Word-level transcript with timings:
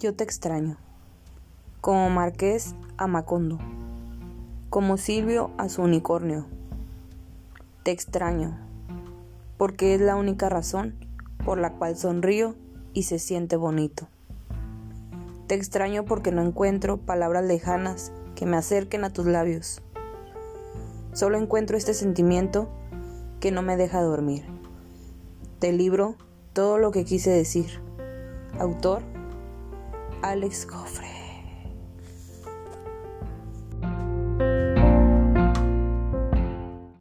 Yo 0.00 0.14
te 0.14 0.24
extraño, 0.24 0.78
como 1.82 2.08
Marqués 2.08 2.74
a 2.96 3.06
Macondo, 3.06 3.58
como 4.70 4.96
Silvio 4.96 5.50
a 5.58 5.68
su 5.68 5.82
unicornio. 5.82 6.46
Te 7.82 7.90
extraño, 7.90 8.56
porque 9.58 9.94
es 9.94 10.00
la 10.00 10.16
única 10.16 10.48
razón 10.48 10.94
por 11.44 11.58
la 11.58 11.74
cual 11.74 11.98
sonrío 11.98 12.54
y 12.94 13.02
se 13.02 13.18
siente 13.18 13.56
bonito. 13.56 14.08
Te 15.48 15.54
extraño 15.54 16.06
porque 16.06 16.32
no 16.32 16.40
encuentro 16.40 16.96
palabras 16.96 17.44
lejanas 17.44 18.10
que 18.34 18.46
me 18.46 18.56
acerquen 18.56 19.04
a 19.04 19.12
tus 19.12 19.26
labios. 19.26 19.82
Solo 21.12 21.36
encuentro 21.36 21.76
este 21.76 21.92
sentimiento 21.92 22.70
que 23.38 23.50
no 23.52 23.60
me 23.60 23.76
deja 23.76 24.00
dormir. 24.00 24.46
Te 25.58 25.74
libro 25.74 26.16
todo 26.54 26.78
lo 26.78 26.90
que 26.90 27.04
quise 27.04 27.28
decir. 27.28 27.82
Autor 28.58 29.09
Alex 30.22 30.66
Goffre. 30.66 31.29